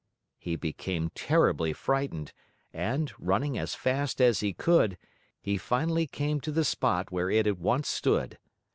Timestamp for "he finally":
5.39-6.07